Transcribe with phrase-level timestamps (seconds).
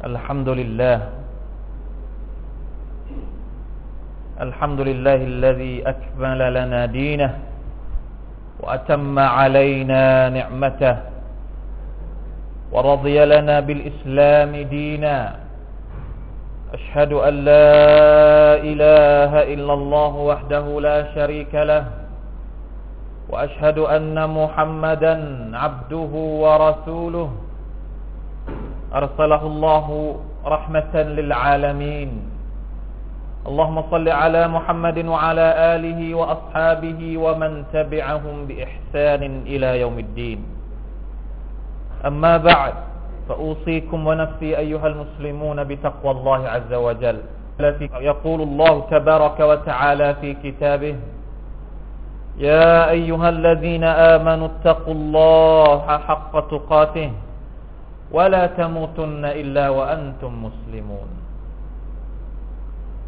[0.00, 0.98] الحمد لله.
[4.40, 7.30] الحمد لله الذي أكمل لنا دينه
[8.64, 10.96] وأتم علينا نعمته
[12.72, 15.16] ورضي لنا بالإسلام دينا.
[16.72, 17.76] أشهد أن لا
[18.56, 21.84] إله إلا الله وحده لا شريك له
[23.28, 25.14] وأشهد أن محمدا
[25.52, 26.12] عبده
[26.44, 27.30] ورسوله.
[28.90, 29.86] أرسله الله
[30.46, 32.10] رحمة للعالمين.
[33.46, 40.40] اللهم صل على محمد وعلى آله وأصحابه ومن تبعهم بإحسان إلى يوم الدين.
[42.04, 42.74] أما بعد
[43.28, 47.18] فأوصيكم ونفسي أيها المسلمون بتقوى الله عز وجل.
[48.00, 50.96] يقول الله تبارك وتعالى في كتابه
[52.40, 55.78] يا أيها الذين آمنوا اتقوا الله
[56.08, 57.10] حق تقاته.
[58.15, 61.09] ولا تموتن إلا وأنتم مسلمون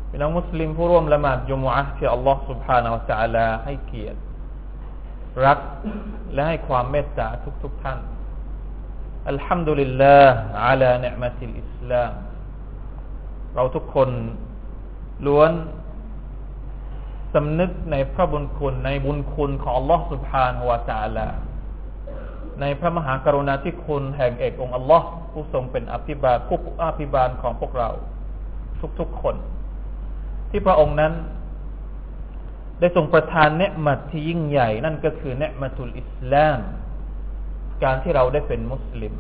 [0.09, 4.19] พี่น้องมุสลิมผู้ร่วมละหมาดจุมอะที่อัลลอฮ์ سبحانه และ تعالى ให้เกียรติ
[5.45, 5.59] รัก
[6.33, 7.27] และให้ความเมตตา
[7.63, 7.99] ทุกๆทท่าน
[9.29, 12.11] อัลฮัมดุลิลลาห์อาลาเนืมติลอิสลาม
[13.55, 14.09] เราทุกคน
[15.27, 15.51] ล้วน
[17.33, 21.27] สำนึกในพระบุญคุณในบุญคุณของอัลลอฮ์ سبحانه และ تعالى
[22.60, 27.90] ในพระมหากรุณาธิคุณแห่งเอกองค์อัลลอฮ์ผู้ทรงเป็นอภิบาลผู้อภิบาลของพวกเรา
[29.00, 29.36] ทุกๆคน
[30.50, 31.12] ที่พระองค์นั้น
[32.80, 36.58] ได้ทรงประทานเนืมัดที่ยิ่งใหญ่ นั่นก็คือเนืมัตุลอิสลาม
[37.84, 39.14] การที่เราได้เป็นมุสลิม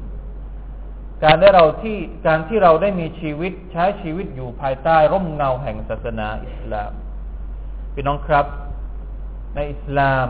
[1.24, 1.96] การได้เราที่
[2.26, 6.92] การที่เราได้มีชีวิตใช้ชีวิตอยู่ภายใต้ร่มเงาแห่งศาสนาอิสลาม
[7.94, 8.46] พี่น้องครับ
[9.54, 10.28] ในอิสลาม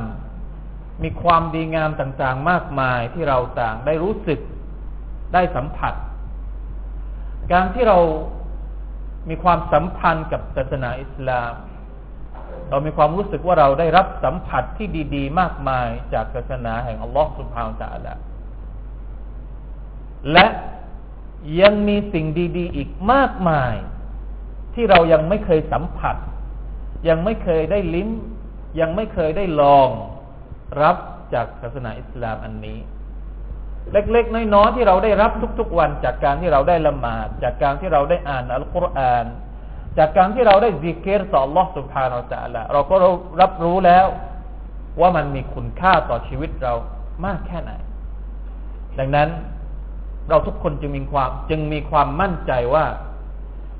[1.02, 4.40] มีความดีงามต่างๆ มากมายที่เราต่างได้รู้สึก
[5.34, 5.94] ได้สัมผัส
[7.52, 7.98] การที่เรา
[9.28, 11.52] มีความสัมพันธ์กับศาสนาอิสลาม
[12.70, 18.14] เรามีความรู้สึกว่าเราได้รับสัมผัสที่ดีๆ มากมายจากศาสนาแห่งอัลลอฮฺสุบฮานตะละ
[20.32, 20.46] และ
[21.60, 23.74] ยังมีสิ่งดีๆ อีกมากมาย
[24.74, 26.16] ที่เรายังไม่เคยสัมผัส
[27.08, 28.10] ยังไม่เคยได้ลิ้ม
[28.80, 29.88] ยังไม่เคยได้ลอง
[30.81, 30.97] รับ
[31.33, 32.79] จากศาสนาอิสลามอันนี้
[33.91, 39.25] เล็ก ๆ น้อยๆที่เราได้รับทุก ๆ วันจากการที่เราได้ละหมาด จากการที่เราได้อ่านอัลกุรอาน
[39.97, 42.95] จากการที่เราได้ซิกเกตต่อ Allah سبحانه และ تعالى เราก็
[43.41, 44.05] รับรู้แล้ว
[44.99, 46.73] ว่ามันมีคุณค่าต่อชีวิตเรา
[47.25, 47.71] มากแค่ไหน
[48.99, 49.29] ดังนั้น
[50.29, 52.85] เราทุกคนจึงมีความจึงมีความมั่นใจว่า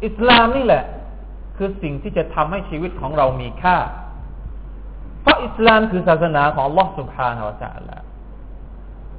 [0.06, 0.84] อิสลามนี่แหละ
[1.58, 4.01] คือสิ่งที่จะทำให้ชีวิตของเรามีค่าเพราะ
[5.46, 7.98] อิสลามคือศาสนาของ Allah سبحانه และ تعالى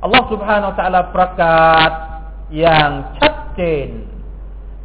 [0.07, 1.91] Allah سبحانه และ تعالى ประกาศ
[2.59, 3.89] อย่างชัดเจน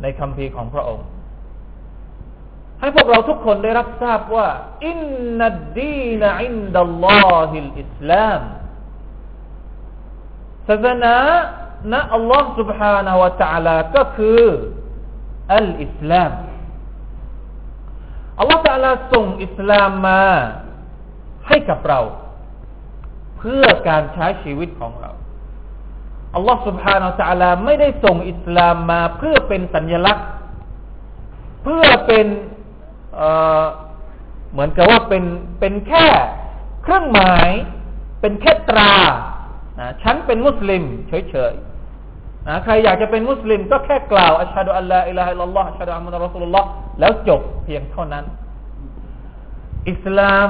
[0.01, 1.07] ในคำพีของพระองค์
[2.79, 4.47] ให้พวกเราทุกคนได้รับทราบว่า
[4.88, 4.97] อิน
[5.38, 8.41] นัดดีนอินดัลลอฮิลอิสลาม
[10.68, 11.16] ศาสนา
[11.91, 14.41] ณอัลลอฮ์ سبحانه และ تعالى ก็คือ
[15.56, 16.31] อัลอิสลาม
[18.40, 20.25] อัลลอฮ์ تعالى ส่งอิสลามมา
[21.47, 22.00] ให้กับเรา
[23.38, 25.12] เพื่อการใช้ชีวิตของเรา
[26.35, 30.28] อัลลอฮฺ سبحانه และ تعالى ไม่ได้ส่งอิสลามมาเพื่อเป็นสัญลักษณ์
[31.63, 32.28] เพื่อเป็น
[33.16, 35.24] เเหมือนกับว่าเป็น
[35.59, 36.07] เป็นแค่
[36.84, 37.50] เครื่องหมาย
[38.22, 38.94] เป็นแค่ตรา
[39.79, 46.68] นะฉันเป็นมุสลิม เฉยๆนะใครอยากจะเป็นมุสลิม ก็แค่กล่าวอัชฮะดุอัลลอฮฺอิลลาฮิลลอฮฺอัชฮะดุอัลมุฮัมมัดรอสูลุลลอฮ์
[47.00, 48.25] แล้วจบเพียงเท่านั้น
[49.90, 50.50] อิสลาม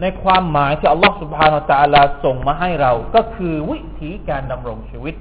[0.00, 5.14] ในความหมายที่อัลลอฮฺสุบฮานาตะลาส่งมาให้เรา ก็คือวิธีการดำรงชีวิต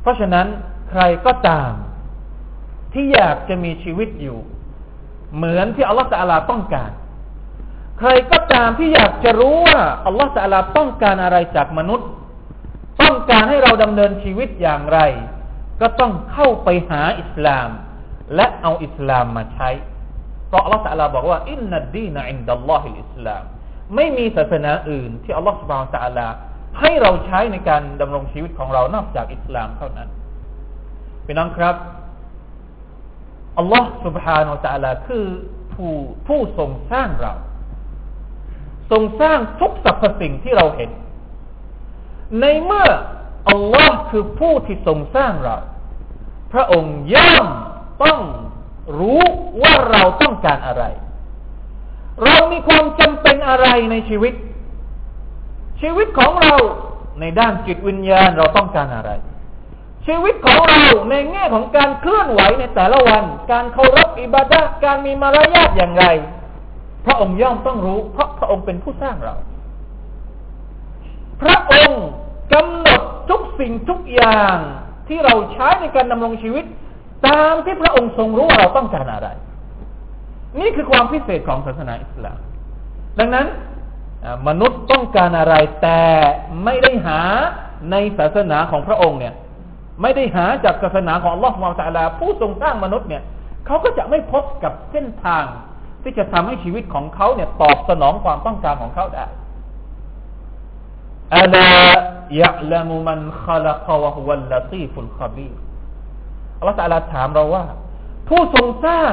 [0.00, 0.46] เพราะฉะนั้น
[0.90, 1.72] ใครก็ตาม
[2.92, 4.38] ที่อยากจะมีชีวิตอยู่
[5.36, 6.90] เหมือนที่อัลลอฮฺ تعالى ต้องการ
[7.98, 12.08] ใครก็ตามที่อยากจะรู้ว่าอัลลอฮฺ تعالى ต้องการอะไรจากมนุษย์
[13.02, 14.98] ต้องการให้เราดำเนินชีวิตอย่างไร
[15.80, 17.68] ก็ต้องเข้าไปหาอิสลาม
[18.34, 19.68] และเอาอิสลามมาใช้
[20.54, 23.42] ราะอัลลอฮฺตะลาบอกว่าอินนัดดีนอินดัลลอฮิลอิสลาม
[23.94, 26.26] ไม่มีศาสนาอื่น ที่อัลลอฮฺ سبحانه وتعالى
[26.80, 30.08] ให้เราใช้ในการดำรงชีวิตของเรานอกจากอิสลามเท่านั้น
[31.26, 31.76] พี่น้องครับ
[33.58, 35.26] อัลลอฮฺสุบฮานาตะลาคือ
[35.72, 35.92] ผู้
[36.26, 37.34] ผู้ทรงสร้างเรา
[38.90, 40.90] ทรงสร้างทุกสรรพสิ่งที่เราเห็น
[42.40, 42.88] ในเมื่อ
[43.48, 45.56] อัลลอฮ์คือผู้ที่ทรงสร้างเรา
[46.52, 47.46] พระองค์ย่อม
[48.02, 48.20] ต้อง
[48.98, 49.20] รู้
[49.62, 50.84] ว่าเราต้องการอะไร
[52.24, 54.34] เรามีความจำเป็นอะไรในชีวิต
[55.80, 56.54] ชีวิตของเรา
[57.20, 59.10] ในด้านจิตวิญญาณเราต้องการอะไร
[60.06, 66.04] ชีวิตของเราในแง่ของการเคลื่อนไหวในแต่ละวัน การเคารพอิบาดะการมีมารยาทอย่างไร
[67.04, 69.34] พระองค์ย่อมต้องรู้ เพราะพระองค์เป็นผู้สร้างเรา
[71.42, 72.04] พระองค์
[72.52, 74.56] กำหนดทุกสิ่งทุกอย่าง
[75.08, 76.64] ที่เราใช้ในการดำรงชีวิต
[77.26, 79.28] ตามที่พระองค์ทรงรู้ว่าเราต้องการอะไร
[80.60, 82.38] นี่คือความพิเศษของศาสนาอิสลาม
[83.18, 83.46] ดังนั้น
[84.48, 86.00] มนุษย์ต้องการอะไรแต่
[86.64, 87.20] ไม่ได้หา
[87.90, 89.34] ในศาสนาของพระองค์เนี่ย
[90.02, 93.22] ไม่ได้หาจากศาสนาของลอฮฺมาตาลา ผู้ทรงสร้างมนุษย์เนี่ย
[93.66, 95.44] เขาก็จะไม่พบกับเส้นทาง
[96.02, 99.24] ที่จะทำให้ชีวิตของเขาเนี่ย ตอบสนองความต้องการของเขาได้
[101.36, 101.56] อัล
[102.40, 105.50] ยะลามุมันขลักวะฮุวัลลตีฟุลขบี
[106.64, 107.64] อัลลอฮฺตาลาถามเราว่า
[108.28, 109.12] ผู้ทรงสร้าง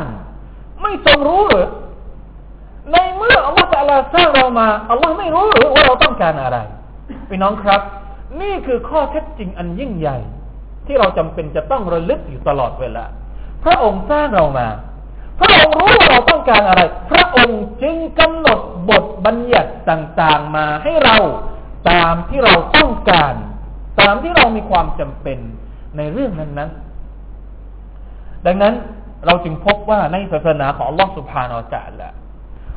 [0.81, 1.69] ไม่ทรงรู้หรือ
[2.91, 6.57] ในเมื่ออัลลอฮฺตาลาสร้างเรามาอัลลอฮ์ไม่รู้หรือว่าเราต้องการอะไร
[7.29, 7.81] พี่น้องครับ
[8.41, 10.17] นี่คือข้อเท็จจริงอันยิ่งใหญ่
[10.87, 13.05] ที่เราจำเป็นจะต้องระลึกอยู่ตลอดเวลา
[13.63, 14.67] พระองค์สร้างเรามา
[15.39, 16.81] พระองค์รู้ว่าเราต้องการอะไร
[17.11, 18.59] พระองค์จึงกำหนด
[18.89, 21.17] บทบัญญัติต่างๆมาให้เรา
[21.89, 23.33] ตามที่เราต้องการ
[24.01, 25.39] ตามที่เรามีความจำเป็น
[25.97, 26.90] ในเรื่องนั้นๆ
[28.45, 28.73] ดังนั้น
[29.25, 32.13] เราจึงพบว่าในศาสนาของอัลลอฮฺสุบฮานาอัลลอฮฺ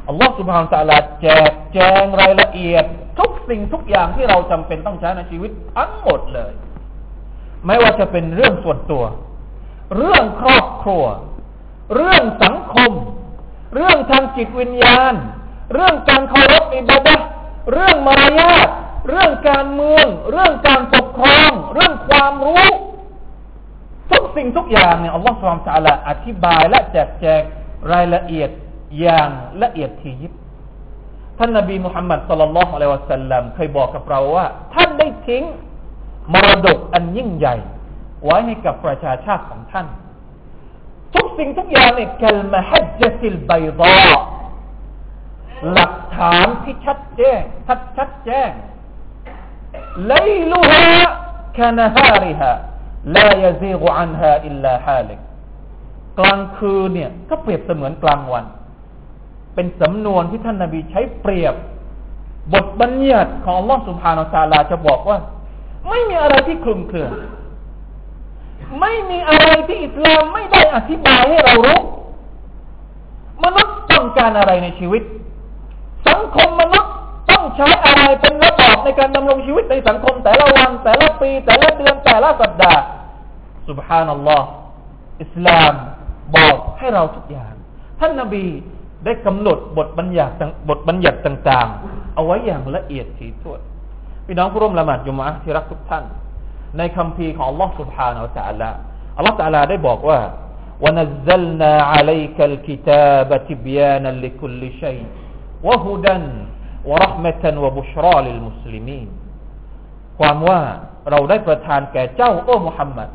[0.09, 2.85] อัลลอฮฺสุบฮานตะลาแจกแจงรายละเอียด
[3.19, 6.53] ทุกสิ่งทุกอย่างที่เราจำเป็นต้องใช้ในชีวิตทั้งหมดเลย
[7.67, 9.05] ไม่ว่าจะเป็นเรื่องส่วนตัว
[9.97, 11.05] เรื่องครอบครัว
[11.95, 12.93] เรื่องสังคม
[13.75, 15.15] เรื่องทางจิตวิญญาณ
[15.75, 17.17] เรื่องการเคารพอิบาดะ
[17.73, 18.69] เรื่องมารยาท
[19.09, 22.67] เรื่องการเมือง เรื่องการปกครอง เรื่องความรู้
[24.37, 27.43] สิ่งทุกอย่างเนี่ยอัลลอฮฺสุบฮานะลาอธิบายและแจกแจง
[27.93, 28.51] รายละเอียด
[29.01, 29.29] อย่าง
[29.63, 30.33] ละเอียดทียิบ
[31.39, 35.45] ท่านนบีมุฮัมมัดสุลลัลลอฮุอะลัยวะสัลลัมเคยบอกกับเราว่า ท่านได้ทิ้ง
[36.33, 37.57] มรดกอันยิ่งใหญ่
[38.25, 39.87] ไว้ให้กับประชาชาติของท่าน
[41.15, 43.99] ทุกสิ่งทุกอย่างเนี่ยกัลมฮัจจิลไบดา
[45.73, 48.51] หลักฐานที่ชัดแจ้งชัดชัดแจ้ง
[50.07, 50.15] ไล
[50.53, 50.87] ลุฮะ
[51.59, 52.53] คานฮาริฮะ
[53.17, 55.21] ลายซีกอันฮาอิลลาฮาลิก
[56.19, 58.45] กลางคืนเนี่ย ก็เปรียบเสมือนกลางวัน
[59.55, 61.55] เป็นสำนวนที่ท่านนาบีใช้เปรียบ
[62.53, 65.19] บทบัญญัติของลอสุภานาซาลาจะบอกว่า
[65.89, 67.09] ไม่มีอะไรที่คลุมเครือ
[68.81, 71.81] ไม่มีอะไรที่อิสลามไม่ได้อธิบายให้เรารู้
[73.45, 75.03] มนุษย์ต้องการอะไรในชีวิต
[76.09, 76.84] สังคมมนุษย์
[77.56, 82.82] ใช้อะไรเป็นระบอบในการดำรงชีวิตในสังคมแต่ละวัน แต่ละปี แต่ละเดือนแต่ละสัปดาห์
[83.70, 84.48] สุบฮานัลลอฮ์
[85.22, 85.74] อิสลาม
[86.36, 87.54] บอกให้เราทุกอย่าง
[88.00, 88.46] ท่านนาบี
[89.06, 90.34] ได้กำหนดบทบัญญัติ
[90.70, 93.60] บทบัญญัติต่างๆ เอาไว้อย่างละเอียดถี่ถ้วน
[94.26, 96.04] พี่น้องผู้ร่วมละหมาดยุมะที่รักทุกท่าน
[96.78, 98.70] ในคำพีของ Allah سبحانه และ تعالى
[99.20, 100.20] Allah تعالى ได้บอกว่า
[100.84, 105.06] ونزلنا عليك الكتاب تبيانا لكل شيء
[105.68, 106.16] وهدى
[106.91, 109.09] วรห์มะตันวะบุชรอลิลมุสลิมีน
[110.19, 110.61] ความว่า
[111.11, 113.09] เราได้ประทานแก่เจ้าโอ้มุฮัมมัด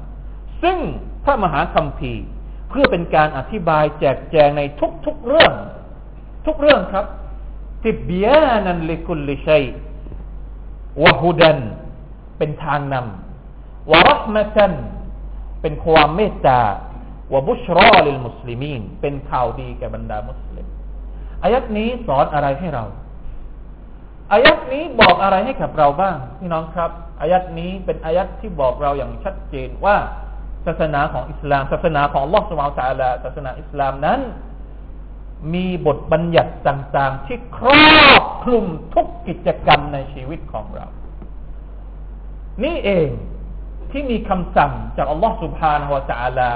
[0.64, 0.78] ซึ่ง
[1.24, 2.24] พระมหาคัมภีร์
[2.70, 4.62] เพื่อเป็นการอธิบายแจกแจงใน
[5.06, 5.54] ทุกๆเรื่อง
[6.46, 7.06] ทุกเรื่องครับ
[7.86, 9.64] ติบยานันลิคุลลิชัย
[11.04, 11.60] วะฮุดัน
[12.38, 14.74] เป็นทางนำวรห์มะตัน
[15.62, 16.62] เป็นความเมตตา
[17.34, 20.68] วะบุชรอลิลมุสลิมีนเป็นข่าวดีแก่บรรดามุสลิม
[21.44, 22.86] อายัดนี้สอนอะไรให้เรา
[24.32, 29.96] อายัดนี้บอกอะไรให้กับเราบ้างพี่น้องครับ อายัดนี้เป็นอายัดที่บอกเราอย่างชัดเจนว่า
[30.66, 34.20] ศาสนาของอิสลาม ศาสนาของลอสมาตาลาศาสนาอิสลามนั้น
[35.54, 37.68] มีบทบัญญัติต่างๆ ที่คร
[38.02, 40.86] อบคลุมทุกกิจกรรมในชีวิตของเรา
[42.64, 43.10] นี่เอง
[43.92, 46.50] ที่มีคำสั่งจากอัลลอฮฺสุบฮานาวะ ت ع ลา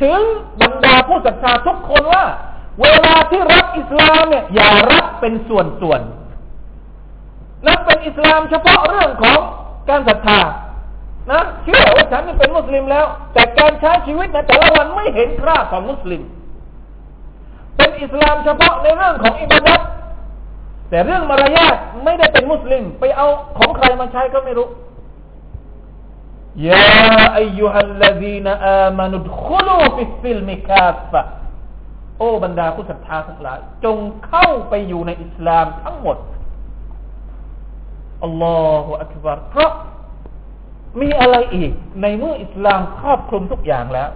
[0.00, 0.20] ถึง
[0.62, 2.24] บรรดาผู้ศรัทธาทุกคนว่า
[2.82, 6.23] เวลาที่รับอิสลามเนี่ยอย่ารับเป็นส่วนๆนับเป็น
[8.06, 9.38] อิสลามเฉพาะเรื่องของ
[9.88, 10.40] การศรัทธา
[11.30, 16.22] นะเชื่อว่าฉันเป็นมุสลิมแล้ว แต่การใช้ชีวิตในแต่ละวันไม่เห็นคราบของมุสลิม
[17.76, 19.80] เป็นอิสลามเฉพาะในเรื่องของอิบาดัต
[20.90, 23.26] แต่เรื่องมารยาทไม่ได้เป็นมุสลิม ไปเอา
[23.58, 24.68] ของใครมาใช้ก็ไม่รู้
[26.68, 26.84] ยา
[27.36, 31.20] อายุฮัลลดีนอามานุดคุลูฟิสิลมิคาฟะ
[32.18, 33.96] โอ้บรรดาผู้ศรัทธาทั้งหลาย จง
[34.26, 36.16] เข้าไปอยู่ในอิสลามทั้งหมด
[38.22, 39.70] อัลลอฮฺอักบารเพราะ
[41.00, 44.10] มีอะไรอีก ในเมื่ออิสลามครอบคลุมทุกอย่างแล้ว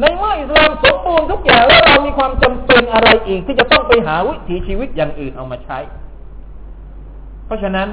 [0.00, 5.78] ในเมื่ออิสลามสมบูรณ์ทุกอย่างแล้วเรามีความจำเป็นอะไรอีก ที่จะต้องไปหาวิถีชีวิตอย่างอื่นเอามาใช้
[7.46, 7.88] เพราะฉะนั้น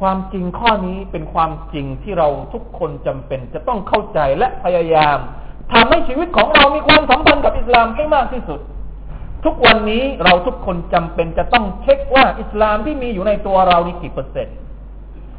[0.00, 5.18] ความจริงข้อนี้เป็นความจริงที่เราทุกคนจำเป็น จะต้องเข้าใจและพยายาม
[5.72, 8.60] ทำให้ชีวิตของเรามีความสัมพันธ์กับอิสลามให้มากที่สุด
[9.44, 14.56] ทุกวันนี้เราทุกคนจำเป็นจะต้องเช็คว่าอิสลามที่มีอยู่ในตัวเรานี่กี่เปอร์เซ็นต์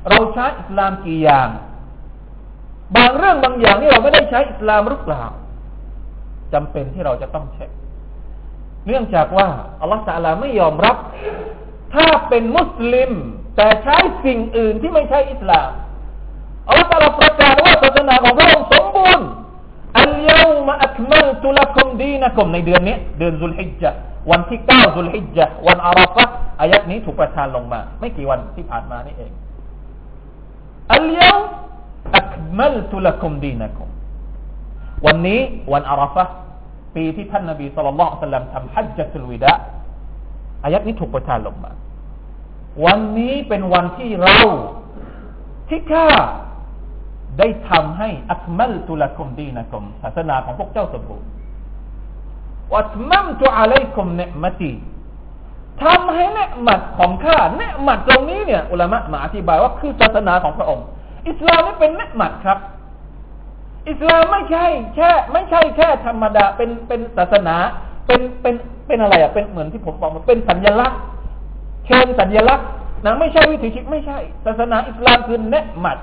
[0.10, 1.50] เราใช้อิสลามกี่อย่าง
[2.96, 5.24] บางเรื่องบางอย่างที่เราไม่ได้ใช้อิสลามหรือเปล่า
[6.54, 7.70] จำเป็นที่เราจะต้องเช็ค
[8.88, 9.48] เนื่องจากว่า
[9.82, 10.98] อัลลอฮฺตาลาไม่ยอมรับ
[11.94, 13.12] ถ้าเป็นมุสลิม
[13.56, 15.70] แต่ใช้สิ่งอื่นที่ไม่ใช่อิสลาม
[16.68, 19.28] อัลลอฮฺตาลาประกาศว่าศาสนาของพระองค์สมบูรณ์
[20.16, 24.00] ลยามาอัคมัลตุลักุมดีนะกุมในเดือนนี้ เดือนซุลฮิจจ์
[24.32, 26.26] วันที่เก้าซุลฮิจจ์วันอาราฟะ
[26.62, 29.32] อายัดนี้ถูกประทานลงมา ไม่กี่วันที่ผ่านมานี่เอง
[30.94, 31.32] อัลยา
[32.18, 33.90] อัคมัลตุลักุมดีนะกุม
[35.06, 35.40] วันนี้
[35.74, 36.24] วันอาราฟะ
[36.96, 39.54] ปีที่ท่านนบีสุลต่านสัลลัมทำฮัจญ์สุลวิดะ
[40.64, 41.72] อายัดนี้ถูกประทานลงมา
[42.86, 44.38] วันนี้เป็นวันที่เรา
[45.70, 46.08] ที่ข้า
[47.40, 51.30] ได้ทำให้อัคมัลตุละกุมดีนะกุมศาสนาของพวกเจ้าสมบูรณ์
[52.74, 54.72] วัตมัมตุอะลัยกุมเนมตี
[55.84, 60.86] ทำให้เนมัดของข้าเนมัดตรงนี้เนี่ย อุลามะมาอธิบายว่าคือศาสนาของพระองค์
[61.30, 62.60] อิสลามนี่เป็นเนมัดครับ
[63.90, 64.66] อิสลามไม่ใช่
[64.96, 67.56] แค่ไม่ใช่แค่ธรรมดาเป็นเป็นศาสนา
[68.08, 68.56] เป็นเป็น
[68.88, 71.00] เป็นอะไรอะเป็นเหมือนที่ผมบอกมันเป็นสัญลักษณ์
[71.86, 72.68] เชิญสัญลักษณ์
[73.06, 75.98] นะไม่ใช่วิถีชีวิตไม่ใช่ ศาสนาอิสลามคือเนืหมัด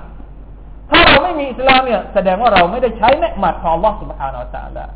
[1.22, 4.90] ไม่มีอิสลามเนี่ยแสดงว่าเราไม่ได้ใช้เนืหมัดของลอสุบฮานาอัลลอฮฺ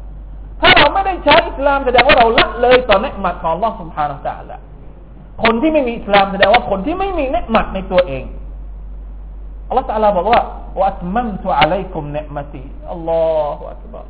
[0.60, 4.60] ถ้าเราไม่ได้ใช้อิสลามแสดงว่าเราละเลยต่อเนืหมัดของลอสุบฮานาอัลลอฮฺ
[5.42, 8.24] คนที่ไม่มีอิสลามแสดงว่าคนที่ไม่มีเนืหมัดในตัวเอง
[9.68, 10.40] อัลลอฮฺตาลาบอกว่า
[10.74, 13.22] โอัตมัมตุอะลัยกุมเนมตีอัลลอ
[13.56, 14.06] ฮฺอักบาร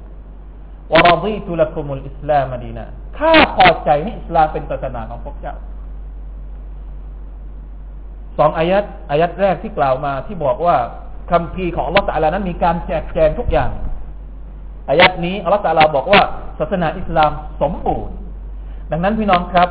[0.93, 2.87] วะรดีตุลักุมุลอิสลามดีนะ
[3.19, 5.55] ข้าพอใจให้อิสลามเป็นศาสนาของพวกเจ้า
[8.39, 10.77] สองอายัดอายัดแรกที่กล่าวมาที่บอกว่า
[11.31, 13.71] คำพีของอัลลอฮฺตาลานั้นมีการแจกแจงทุกอย่าง
[14.89, 16.21] อายัดนี้อัลลอฮฺตาลาบอกว่า
[16.59, 17.31] ศาสนาอิสลาม
[17.63, 18.15] สมบูรณ์
[18.91, 19.69] ดังนั้นพี่น้องครับ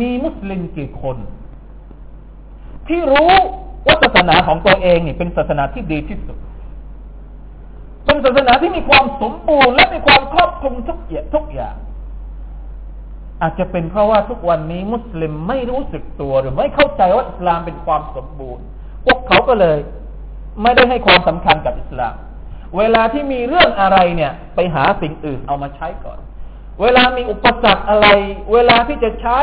[0.00, 1.16] มีมุสลิมกี่คน
[2.88, 3.32] ที่รู้
[3.86, 6.36] ว่าศาสนาของตัวเองนี่เป็นศาสนาที่ดีที่สุด
[8.04, 11.76] เป็นศาสนาที่มีความสมบูรณ์และมีความครอบคลุมทุกอย่างทุกอย่าง
[13.42, 18.64] อาจจะเป็นเพราะว่าทุกวันนี้มุสลิมไม่รู้สึกตัวหรือไม่เข้าใจว่าอิสลามเป็นความสมบูรณ์
[19.06, 19.78] พวกเขาก็เลย
[20.62, 22.14] ไม่ได้ให้ความสำคัญกับอิสลาม
[22.78, 26.18] เวลาที่มีเรื่องอะไรเนี่ย ไปหาสิ่งอื่นเอามาใช้ก่อน
[26.82, 28.06] เวลามีอุปสรรคอะไร
[28.52, 29.38] เวลาที่จะใช้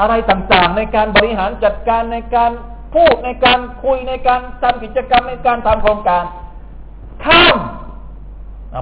[0.00, 2.50] อะไรต่างๆ ในการบริหารจัดการในการ
[2.94, 6.24] พูดในการคุยในการทำกิจกรรมในการทำโครงการ
[7.24, 7.58] ข้าม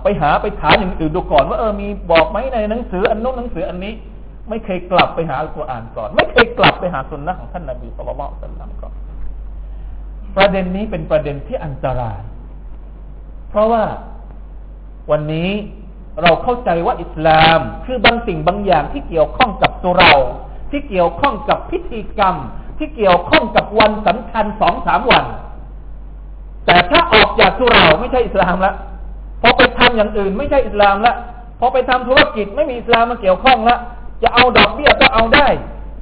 [0.04, 3.92] ไปหาไปถามอย่างอื่นดูก่อน ว่าเออมีบอกไหมในหนังสืออันนู้นหนังสืออันนี้
[4.49, 8.92] ไม่เคยกลับไปหาอัลกุรอานก่อน ไม่เคยกลับไปหาสุนนะของท่านนบีสุลต่านสัลลัมก่อน
[10.37, 12.19] ประเด็นนี้เป็นประเด็นที่อันตราย
[13.50, 13.85] เพราะว่า
[15.11, 15.50] วันนี้
[16.23, 20.12] เราเข้าใจว่าอิสลามคือบางสิ่งบางอย่างที่เกี่ยวข้องกับตัวเรา
[20.71, 22.37] ที่เกี่ยวข้องกับพิธีกรรม
[22.79, 25.25] ที่เกี่ยวข้องกับวันสำคัญสองสามวัน
[26.67, 28.75] แต่ถ้าออกจากสุราไม่ใช่อิสลามละ
[29.43, 31.14] พอไปทำอย่างอื่นไม่ใช่อิสลามละ
[31.61, 33.76] พอไปทำธุรกิจไม่มีอิสลามมาเกี่ยวข้องละ
[34.23, 35.47] จะเอาดอกเบี้ยก็เอาได้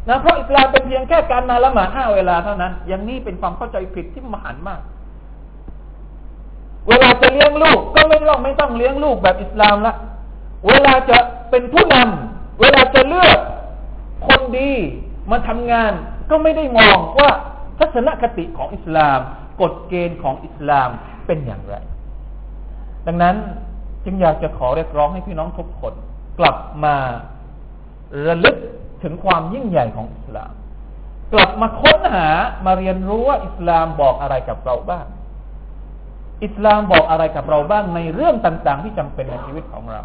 [0.08, 4.80] นะเพราะอิสลามเป็นเพียงแค่การมาละหมาดห้าเวลาเท่านั้น อย่างนี้เป็นความเข้าใจผิดที่มหันมาก
[6.88, 9.94] เวลาจะเลี้ยงลูกก็ไม่ต้องไม่ต้องเลี้ยงลูกแบบอิสลามละ
[10.68, 11.18] เวลาจะ
[11.50, 13.38] เป็นผู้นำเวลาจะเลือก
[14.26, 14.70] คนดี
[15.30, 15.92] มาทำงาน
[16.30, 17.30] ก็ไม่ได้มองว่า
[17.78, 19.18] ทัศนคติของอิสลาม
[19.60, 20.90] กฎเกณฑ์ของอิสลาม
[21.26, 21.74] เป็นอย่างไร
[23.06, 23.36] ดังนั้น
[24.04, 25.94] จึงอยากจะขอเรียกร้องให้พี่น้องทุกคน
[26.38, 26.96] กลับมา
[28.26, 28.56] ระลึก
[29.03, 30.51] ถึงความยิ่งใหญ่ของอิสลาม
[31.33, 32.29] กลับมาค้นหา
[32.65, 35.05] มาเรียนรู้ว่าอิสลามบอกอะไรกับเราบ้าง
[36.45, 40.03] อิสลามบอกอะไรกับเราบ้างในเรื่องต่าง ๆ ที่จำเป็นในชีวิตของเรา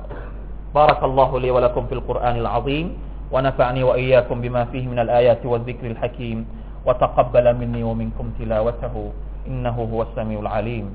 [0.78, 2.86] بارك الله لي ولكم في القرآن العظيم
[3.32, 6.38] ونفعني وإياكم بما فيه من الآيات والذكر الحكيم
[6.86, 8.94] وتقبل مني ومنكم تلاوته
[9.48, 10.86] إنه هو السميع العليم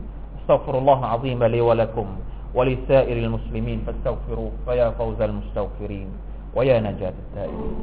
[0.41, 2.07] استغفر الله العظيم لي ولكم
[2.57, 6.09] ولسائر المسلمين فاستغفروه فيا فوز المستغفرين
[6.54, 7.76] ويا نجاة التائبين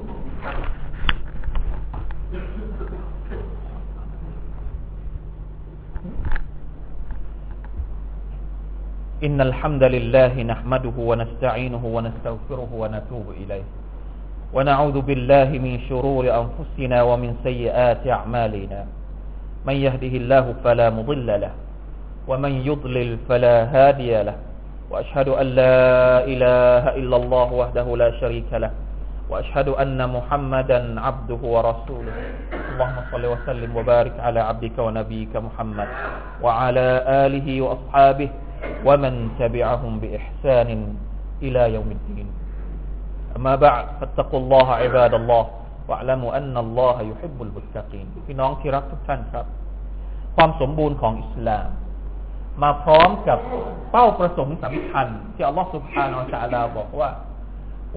[9.19, 13.65] إن الحمد لله نحمده ونستعينه ونستغفره ونتوب إليه.
[14.53, 18.85] ونعوذ بالله من شرور أنفسنا ومن سيئات أعمالنا.
[19.67, 21.51] من يهده الله فلا مضل له
[22.27, 24.48] ومن يضلل فلا هادي له.
[24.89, 25.79] وأشهد أن لا
[26.25, 28.71] إله إلا الله وحده لا شريك له
[29.29, 32.15] وأشهد أن محمدا عبده ورسوله.
[32.73, 35.89] اللهم صل وسلم وبارك على عبدك ونبيك محمد
[36.41, 36.87] وعلى
[37.25, 38.29] آله وأصحابه
[38.85, 40.69] ومن تبعهم بإحسان
[41.45, 42.27] إلى يوم الدين.
[43.37, 45.45] أما بعد فاتقوا الله عباد الله
[45.87, 48.07] واعلموا أن الله يحب المتقين.
[48.27, 49.45] في نون كرات تنفر
[50.35, 51.69] ความสมบูรณ์ของอิสลาม
[52.61, 53.39] มาพร้อมกับ
[53.91, 56.13] เป้าประสงค์สำคัญ ที่อัลลอฮฺสุบฮานา
[56.43, 57.09] อัลลอฮฺบอกว่า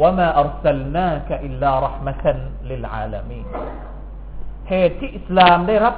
[0.00, 2.38] ว่ามาอัลสลนาคะอิลลารหมะตัน
[2.70, 3.40] ลิลอาลามี
[4.68, 5.94] เหตุที่อิสลามได้รับ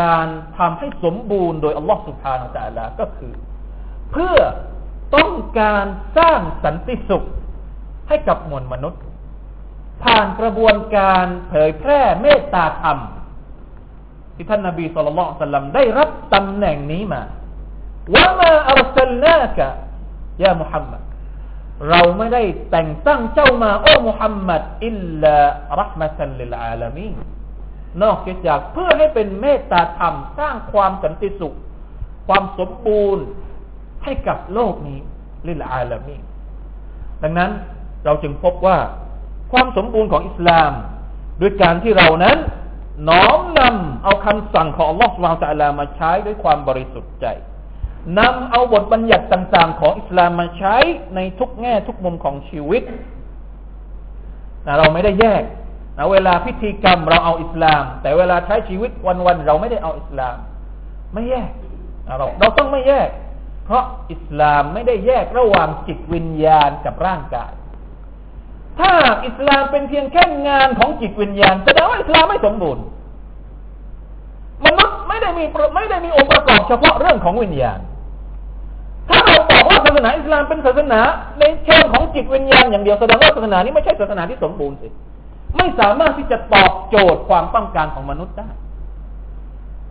[0.00, 0.26] การ
[0.58, 3.32] ทำให้สมบูรณ์โดยอัลลอฮฺสุบฮานาอัลลอฮฺก็คือ
[4.12, 4.38] เพื่อ
[5.16, 5.84] ต้องการ
[6.18, 7.24] สร้างสันติสุข
[8.08, 9.02] ให้กับมวลมนุษย์
[10.02, 12.98] ผ่านกระบวนการเผยแพร่เมตตาธรรม
[14.34, 17.22] ที่ท่านนาบีสุลต่านได้รับตำแหน่งนี้มา
[18.14, 19.68] ว่ามาอัลสลนากะ
[20.42, 21.02] ยามุฮัมมัด
[21.90, 25.36] เราไม่ได้แต่งตั้งเจ้ามาโอ้มุฮัมมัดอิลลา
[25.80, 27.08] รัหมะตันลิลอาลามี
[28.02, 31.56] นอกจากเพื่อให้เป็นเมตตาธรรม สร้างความสันติสุข
[32.28, 33.24] ความสมบูรณ์
[34.04, 34.98] ให้กับโลกนี้
[35.48, 36.16] ลิลอาลามี
[37.22, 37.50] ดังนั้น
[38.04, 38.78] เราจึงพบว่า
[39.52, 40.72] ความสมบูรณ์ของอิสลาม
[41.40, 42.38] ด้วยการที่เรานั้น
[43.08, 47.26] น้อมนำเอาคำสั่งของอัลลอฮฺสุบฮานตะลามาใช้ด้วยความบริสุทธิ์ใจ
[48.18, 50.76] นำเอาบทบัญญัติต่าง ๆ ของอิสลามมาใช้
[51.14, 52.82] ในทุกแง่ทุกมุมของชีวิต
[54.66, 55.42] นะเราไม่ได้แยก
[55.98, 58.90] นะเวลาพิธีกรรมเราเอาอิสลาม แต่เวลาใช้ชีวิต
[59.26, 60.36] วันๆเราไม่ได้เอาอิสลาม
[61.12, 61.50] ไม่แยก
[62.06, 63.08] นะเราเราต้องไม่แยก
[63.64, 67.52] เพราะอิสลามไม่ได้แยกระหว่างจิตวิญญาณกับร่างกาย
[68.80, 68.92] ถ้า
[69.26, 72.84] อิสลามเป็นเพียงแค่งานของจิตวิญญาณแสดงว่าอิสลามไม่สมบูรณ์
[74.66, 75.44] มนุษย์ไม่ได้มี
[75.76, 77.80] ไม่ได้มีองค์ประกอบเฉพาะเรื่องของวิญญาณ
[79.08, 81.00] ถ้าเราบอกว่า ศาสนาอิสลามเป็นศาสนา
[81.40, 84.88] ในเชิงของจิตวิญญาณอย่างเดียวแสดงว่าศาสนานี้ไม่ใช่ศาสนาที่สมบูรณ์สิ
[85.56, 88.48] ไม่สามารถที่จะตอบโจทย์ความต้องการของมนุษย์ได้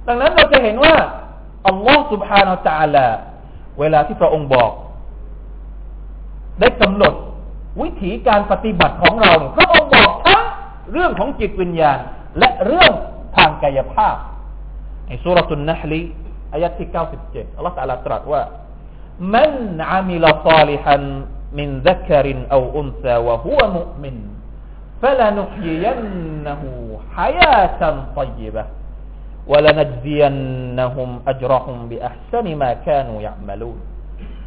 [0.08, 0.96] ดังนั้นเราจะเห็นว่า
[1.68, 3.18] อัลลอฮ์สุบฮานาอัลลอฮ์
[3.80, 4.72] เวลาที่พระองค์บอก
[6.60, 7.14] ได้กำหนด
[7.82, 10.44] วิถีการปฏิบัติของเราพระองค์บอกทั้ง
[10.92, 11.98] เรื่องของจิตวิญญาณ
[12.40, 12.92] และเรื่อง
[13.38, 14.16] ทางกายภาพ
[15.08, 16.02] ในสุรทุนนะฮลี
[16.54, 16.88] อายะที่
[17.24, 17.74] 97 อัลลอฮฺ
[18.06, 18.42] ตรัสว่า
[19.21, 20.97] ตรัสว่า من عمل صالحا
[21.59, 24.17] من ذكر أو أنثى وهو مؤمن
[25.03, 26.63] فلنحيينه
[27.17, 27.83] حياة
[28.17, 28.65] طيبة
[29.51, 33.79] ولنجزينهم أجرهم بأحسن ما كانوا يعملون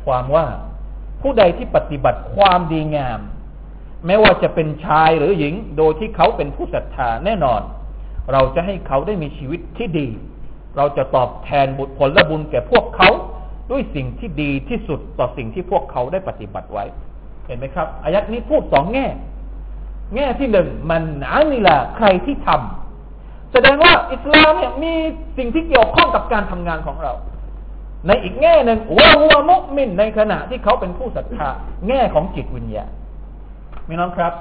[0.06, 0.46] ความว่า
[1.22, 3.20] ผู้ใดที่ปฏิบัติความดีงาม
[4.06, 7.62] ไม่ว่าจะเป็นชายหรือหญิง โดยที่เขาเป็นผู้ศรัทธาแน่นอน
[8.32, 10.08] เราจะให้เขาได้มีชีวิตที่ดี
[10.78, 13.10] เราจะตอบแทนบุญผลและบุญแก่พวกเขา
[13.71, 16.85] ด้วยสิ่งที่ดีที่สุดต่อสิ่งที่พวกเขาได้ปฏิบัติไว้
[17.47, 19.07] เห็นไหมครับอายัดนี้พูดสองแง่
[20.15, 24.93] แง่ที่หนึ่งมันอานิละใครที่ทำแสดงว่าอิสลามเนี่ยมี
[25.39, 27.13] สิ่งที่เกี่ยวข้องกับการทำงานของเรา
[28.07, 31.49] ในอีกแง่หนึ่งว่าหัวมุมินในขณะที่เขาเป็นผู้ศรัทธา
[31.89, 32.91] แง่ของจิตวิญญาณ
[33.89, 34.33] มีน้องครับ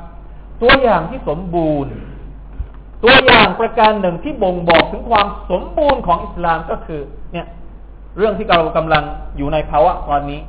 [0.61, 1.91] ตัวอย่างที่สมบูรณ์
[3.03, 7.01] ตัวอย่างประการหนึ่งที่บ่งบอกถึงความสมบูรณ์ของอิสลามก็คือ
[7.33, 7.47] เนี่ย
[8.17, 9.03] เรื่องที่เรากำลัง
[9.37, 10.39] อยู่ในภาวะตอนนี้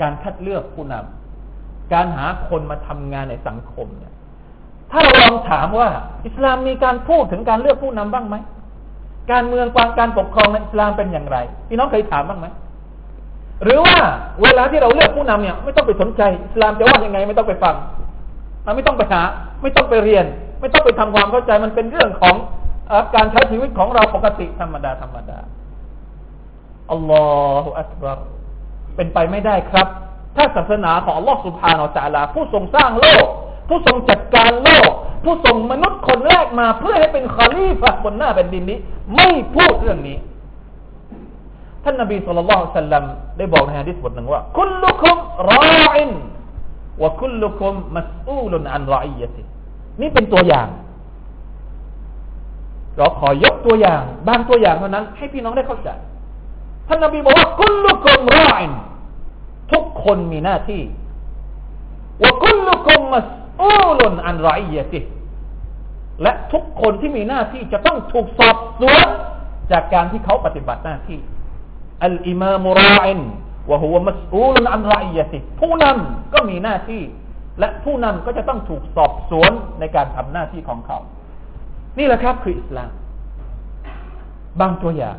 [0.00, 4.12] การคัดเลือกผู้นำการหาคนมาทำงานในสังคมเนี่ย
[4.90, 5.88] ถ้าเราลองถามว่า
[6.26, 8.36] อิสลามมีการพูดถึงการเลือกผู้นำบ้างไหม
[9.32, 11.36] การเมืองความการปกครองในอิสลามเป็นอย่างไร
[11.68, 12.46] พี่น้องเคยถามบ้างไหม
[13.64, 13.96] หรือว่า
[14.42, 17.74] เวลาที่เราเลือกผู้นำเนี่ย ไม่ต้องไปสนใจอิสลามจะว่ายังไง ไม่ต้องไปฟัง
[18.76, 19.22] ไม่ต้องไปหา
[19.62, 20.24] ไม่ต้องไปเรียน
[20.60, 22.34] ไม่ต้องไปทำความเข้าใจมันเป็นเรื่องของ
[23.14, 25.38] การใช้ชีวิตของเราปกติธรรมดาธรรมดา
[26.92, 27.24] อัลลอ
[27.62, 28.18] ฮฺอัลบาร
[28.96, 29.86] เป็นไปไม่ได้ครับ
[30.36, 33.26] ถ้าศาสนาของอัลลอฮฺสุบฮานาอัลลอฮผู้ทรงสร้างโลก
[33.68, 34.90] ผู้ทรงจัดการโลก
[35.24, 38.78] ผู้ทรงมนุษย์คนแรกมาเพื่อให้เป็นคาลีฟะบนหน้าแผ่นดินนี้
[39.16, 40.16] ไม่พูดเรื่องนี้
[41.84, 43.04] ท่านนบีสุลต่านสัลลัม
[43.38, 45.16] ได้บอกในฮะดิษบทหนึ่งว่า คุลุคุม
[45.50, 46.10] รออิน
[47.02, 49.42] วะคุลุคุมมัสอูลุนอันรออียติ
[50.00, 50.68] นี่เป็นตัวอย่าง
[52.96, 55.88] เราขอยกตัวอย่าง บางตัวอย่างเท่านั้น ให้พี่น้องได้เข้าใจ
[56.88, 58.70] ท่านนบีบอกว่ากุลลุกุมรอน
[59.72, 60.82] ทุกคนมีหน้าที่
[62.22, 63.26] ว่ากุลลุกุมมัส
[63.62, 65.00] อูลุนอันรยติ
[66.22, 69.06] และทุกคนที่มีหน้าที่จะต้องถูกสอบสวน
[69.72, 71.18] จากการที่เขาปฏิบัติหน้าที่
[72.04, 73.20] อัลอิมามุรออน
[73.68, 77.02] ว่าหัวมัสอูลุนอันไรยยติผู้นำก็มีหน้าที่
[77.60, 80.98] และผู้นำก็จะต้องถูกสอบสวนในการทำหน้าที่ของเขา
[81.98, 82.90] นี่แหละครับคืออิสลาม
[84.60, 85.16] บางตัวอย่าง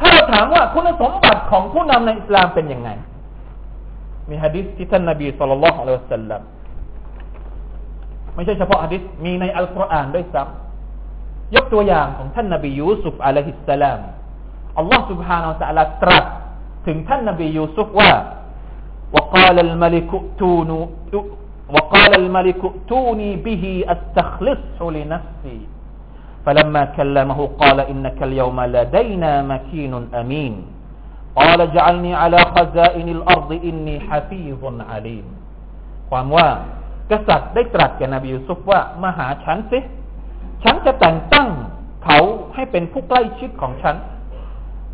[0.00, 2.90] ถ้าเราถามว่าคุณสมบัติของผู้นำในอิสลามเป็นยังไง
[4.28, 6.42] มีฮะดิษที่ท่านนบีสุลต่านละฮ์อัลลอฮฺสัลลัม
[8.34, 10.42] ไม่ใช่เฉพาะฮะดิษมีในอัลกุรอานด้วยซ้
[11.54, 14.00] ยกตัวอย่างของท่านนบียูซุฟอะลัยฮิสสลาม
[14.78, 16.24] อัลลอฮ์ سبحانه และ تعالى ตรัส
[16.86, 18.12] ถึงท่านนบียูซุฟว่า
[19.14, 20.80] وقال الملك ائتوني
[21.74, 23.64] وقال الملك ائتوني به
[23.94, 25.58] استخلصه لنفسي
[26.46, 30.54] فلما كلمه قال إنك اليوم لدينا مكين أمين
[31.38, 35.26] قال اجعلني على خزائن الأرض إني حفيظ عليم
[36.10, 36.48] ความว่า
[37.10, 39.78] กษัตริย์ได้ตรัสแก่นบียูซุฟว่ามาหาฉันสิ
[40.64, 41.48] ฉันจะแต่งตั้ง
[42.04, 42.18] เขา
[42.54, 43.96] ให้เป็นผู้ใกล้ชิดของฉัน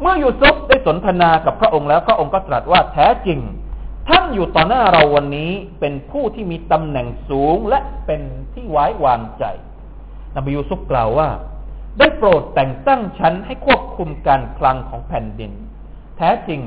[0.01, 3.39] เมื่อยูซุฟได้สนทนากับพระองค์แล้ว พระองค์ก็ตรัสว่าแท้จริง
[4.09, 8.21] ท่านอยู่ต่อหน้าเราวันนี้เป็นผู้ที่มีตำแหน่งสูงและเป็น
[8.55, 9.45] ที่ไว้วางใจ
[10.36, 11.30] นบียูซุฟกล่าวว่า
[12.00, 15.52] ได้โปรดแต่งตั้งฉันให้ควบคุมการคลังของแผ่นดิน
[16.18, 16.62] แท้จริง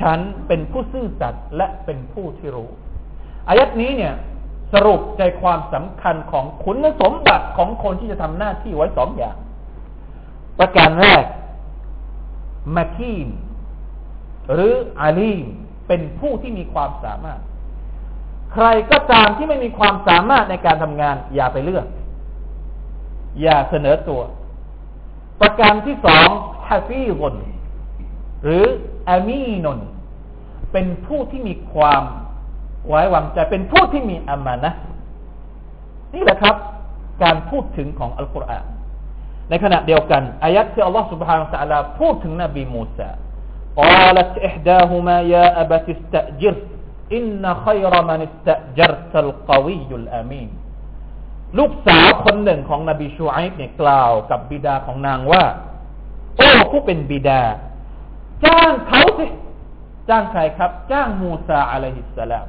[0.00, 2.70] ฉันเป็นผู้ซื่อสัตย์และเป็นผู้ที่รู้
[3.48, 4.14] อายัดนี้เนี่ย
[4.72, 9.36] สรุปใจความสำคัญของคุณสมบัติของคนที่จะทำหน้าที่ไว้สองอย่าง
[10.58, 11.24] ประการแรก
[12.76, 13.28] มาคีน
[14.52, 15.46] หรืออาลีม
[15.88, 17.40] เป็นผู้ที่มีความสามารถ
[18.52, 21.86] ใครก็ตามที่ไม่มีความสามารถในการทำงานอย่าไปเลือก
[23.41, 24.21] อย่าเสนอตัว
[25.41, 26.27] ประการที่สอง
[26.67, 27.35] ฮาฟีรน
[28.43, 28.63] หรือ
[29.09, 29.79] อามีนน
[30.71, 32.03] เป็นผู้ที่มีความ
[32.87, 34.71] ไว้วางใจเป็นผู้ที่มีอามานะ
[36.13, 36.55] นี่แหละครับ
[37.23, 38.65] การพูดถึงของอัลกุรอาน
[39.49, 43.09] ในขณะเดียวกันอายัดที่อัลลอฮฺ سبحانه และ تعالى พูดถึงนบีมูซา
[43.81, 46.55] قالت إحداهما يا أبت استأجر
[47.17, 50.49] إن خير من استأجرت القوي الأمين
[51.58, 55.44] ลูกสาวคนหนึ่งของนบีชูไอฟ์เนี่ยกล่าวกับบิดาของนางว่า
[56.36, 57.42] โอ้ผู้เป็นบิดา
[58.44, 59.26] จ้างเขาสิ
[60.08, 62.46] จ้างใครครับ จ้างมูซาอะลัยฮิสสลาม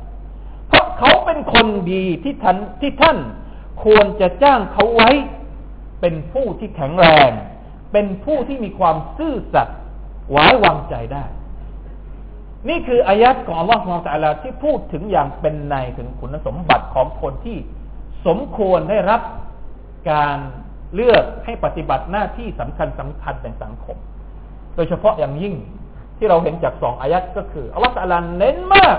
[0.68, 3.18] เพราะเขาเป็นคนดีที่ท่านที่ท่าน
[3.84, 5.10] ควรจะจ้างเขาไว้
[6.02, 7.32] เป็นผู้ที่แข็งแรง
[7.92, 9.78] เป็นผู้ที่มีความซื่อสัตย์
[10.32, 11.24] ไว้วางใจได้
[12.70, 17.58] นี่คืออายัดของอัลลอฮฺสุบฮานตะลาที่พูดถึงอย่างเป็นในถึงคุณสมบัติของคนที่
[18.28, 19.22] สมควรได้รับ
[20.12, 20.38] การ
[20.96, 23.98] เลือกให้ปฏิบัติหน้าที่สำคัญสำคัญในสังคม
[24.76, 25.56] โดยเฉพาะอย่างยิ่ง
[26.18, 28.98] ที่เราเห็นจากสองอายัดก็คืออัลลอฮฺเน้นมาก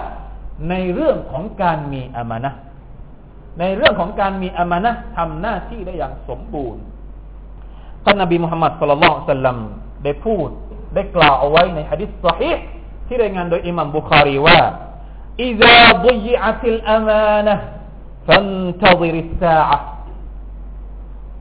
[0.70, 2.50] ในเรื่องของการมีอามานะ
[3.60, 6.82] ในเรื่องของการมีอามานะทำหน้าที่ได้อย่างสมบูรณ์
[8.04, 9.58] ท่านนบีมุฮัมมัดสุลลัลสัลลัม
[10.04, 10.48] ได้พูด
[10.94, 12.50] ได้กล่าวเอาไว้ในฮะดิษสฮี
[13.06, 14.58] ที่รายงานโดยอิหมัมบุคารีว่า
[15.48, 17.56] “إذا ضيعت الأمانة”
[18.27, 19.79] فانتظر الساعة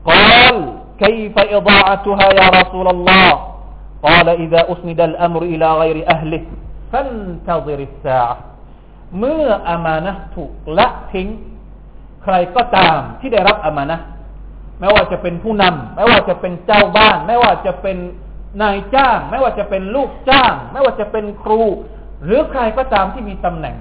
[0.05, 0.55] قال
[1.03, 3.29] كيف إضاعتها يا رسول الله
[4.03, 6.43] قال إذا أسند الأمر إلى غير أهله
[6.91, 8.37] فانتظر الساعة
[9.19, 11.27] เมื่ออามานะถูกละทิ้ง
[12.23, 13.97] ใครก็ตามที่ได้รับอามานะ
[14.79, 17.97] ไม่ว่าจะเป็นผู้นำไม่ว่าจะเป็นเจ้าบ้าน ไม่ว่าจะเป็น
[18.61, 21.61] นายจ้าง ไม่ว่าจะเป็นลูกจ้าง ไม่ว่าจะเป็นครู
[22.23, 23.75] หรือใครก็ตามที่มีตำแหน่ง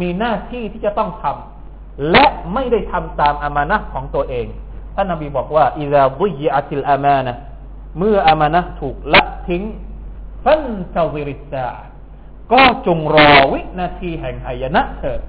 [0.00, 1.53] มีหน้าที่ที่จะต้องทำ
[2.10, 4.46] และไม่ได้ทำตามอามานะของตัวเอง
[4.94, 7.34] ท่านนบีบอกว่าอิซาบุยอัติลอามานะ
[7.98, 9.62] เมื่ออามานะถูกละทิ้ง
[10.44, 10.62] ฟัน
[10.96, 11.68] ตาวิริสา
[12.52, 15.20] ก็จงรอวินาทีแห่งหายนะเถิด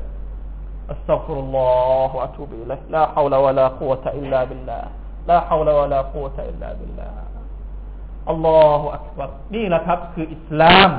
[0.91, 1.71] อัสตัฟุรุลลอ
[2.09, 4.79] ฮฺอะตูบิลัยลาฮาวลาวะลากุวะตะอิลลาบิลลา
[5.29, 7.09] ลาฮาวลาวะลากุวะตะอิลลาบิลลา
[8.29, 10.89] อัลลอฮฺอักบัรนี่แหละครับ คืออิสลาม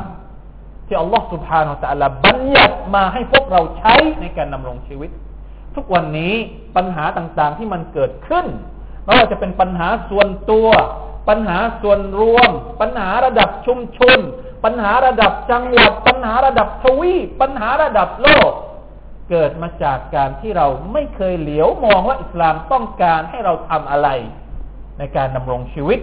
[0.86, 5.10] ที่อัลลอฮฺ سبحانه และ تعالى บัญญัติมาให้พวกเราใช้ในการดำรงชีวิต
[5.77, 6.33] ทุกวันนี้
[6.75, 8.45] ปัญหาต่างๆที่มันเกิดขึ้น
[9.05, 10.69] ไม่ว่าจะเป็นปัญหาส่วนตัว
[11.29, 12.49] ปัญหาส่วนรวม
[12.81, 14.19] ปัญหาระดับชุมชน
[14.63, 18.51] ปัญหาระดับจังหวัด ปัญหาระดับทวีปปัญหาระดับโลก
[19.29, 24.09] เกิดมาจากการที่เราไม่เคยเหลียวมองว่าอิสลามต้องการให้เราทำอะไร
[24.97, 25.99] ในการดำรงชีวิต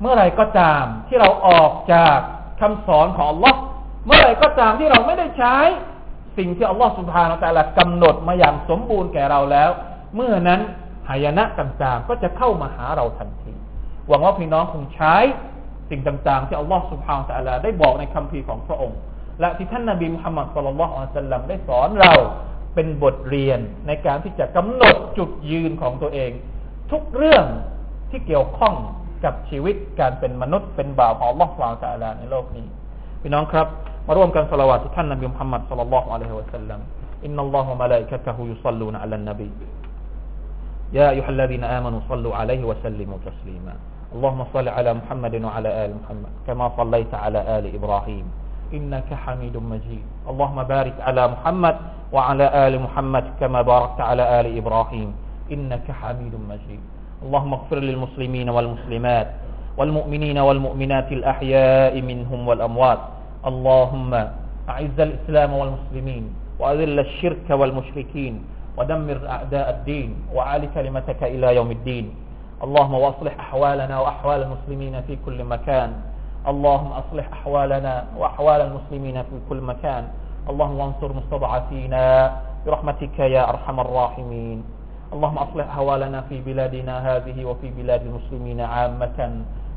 [0.00, 2.18] เมื่อไรก็ตามที่เราออกจาก
[2.60, 3.58] คำสอนของอัลลอฮ์
[4.06, 5.56] เมื่อไรก็ตามที่เราไม่ได้ใช้
[6.38, 9.70] สิ่งที่อัลลอฮ์สุบฮานาตะละกำหนดมาอย่างสมบูรณ์แก่เราแล้ว
[10.14, 10.60] เมื่อนั้น
[11.08, 13.52] หายนะต่างๆ ก็จะเข้ามาหาเราทันที
[14.08, 15.16] หวังว่าพี่น้องคงใช้
[15.90, 18.98] สิ่งต่างๆ ที่อัลลอฮ์สุบฮานาตะละได้บอกในคำพีของพระองค์
[19.40, 22.12] และที่ท่านนาบีมุฮัมมัดสุลลัลลอฮุอะลัยฮิสลัมได้สอนเรา
[22.74, 26.30] เป็นบทเรียนในการที่จะกำหนดจุดยืนของตัวเอง
[26.90, 27.44] ทุกเรื่อง
[28.10, 28.74] ที่เกี่ยวข้อง
[29.24, 32.66] กับชีวิตการเป็นมนุษย์เป็นบ่าวของ Allah สวาตาลาในโลกนี้
[33.22, 33.66] พี่น้องครับ
[34.07, 36.79] มาร่วมกันสละวาตท่านนบีมุฮัมมัดสัลลัลลอฮุอะลัยฮิวะสัลลัม
[37.25, 39.49] อินนัลลอฮฺมะลาอิกะตะฮุยุศ็อลลูนอะลันนบี
[40.93, 43.75] يا أيها الذين آمنوا صلوا عليه وسلموا تسليما
[44.15, 48.25] اللهم صل على محمد وعلى آل محمد كما صليت على آل إبراهيم
[48.73, 51.75] إنك حميد مجيد اللهم بارك على محمد
[52.13, 55.09] وعلى آل محمد كما باركت على آل إبراهيم
[55.53, 56.81] إنك حميد مجيد
[57.25, 59.27] اللهم اغفر للمسلمين والمسلمات
[59.77, 62.99] والمؤمنين والمؤمنات الأحياء منهم والأموات
[63.44, 64.12] اللهم
[64.68, 66.24] أعز الإسلام والمسلمين
[66.58, 68.34] وأذل الشرك والمشركين
[68.76, 72.06] ودمر أعداء الدين وعال كلمتك إلى يوم الدين.
[72.64, 75.92] اللهم وأصلح أحوالنا وأحوال المسلمين في كل مكان.
[76.48, 80.04] اللهم أصلح أحوالنا وأحوال المسلمين في كل مكان.
[80.48, 82.04] اللهم انصر مستضعفينا
[82.66, 84.58] برحمتك يا أرحم الراحمين.
[85.12, 89.18] اللهم أصلح أحوالنا في بلادنا هذه وفي بلاد المسلمين عامة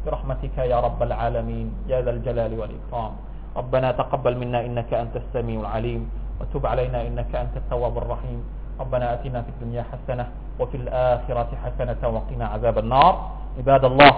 [0.06, 1.68] برحمتك يا رب العالمين.
[1.92, 3.27] يا ذا الجلال والإكرام.
[3.58, 6.02] ربنا تقبل منا إنك أنت السميع العليم
[6.42, 8.40] وتب علينا إنك أنت التواب الرحيم.
[8.78, 10.26] ربنا أتنا في الدنيا حسنة
[10.62, 13.14] وفي الآخرة حسنة وقنا عذاب النار.
[13.58, 14.14] عباد الله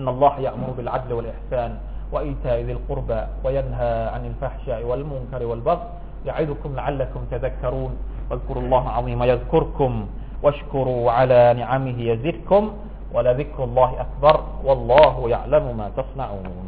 [0.00, 1.70] إن الله يأمر بالعدل والإحسان
[2.12, 5.86] وإيتاء ذي القربى وينهى عن الفحشاء والمنكر والبغي.
[6.26, 7.92] يعظكم لعلكم تذكرون.
[8.30, 9.92] واذكروا الله عظيم يذكركم
[10.42, 12.62] واشكروا على نعمه يزدكم
[13.12, 16.66] ولذكر الله أكبر والله يعلم ما تصنعون.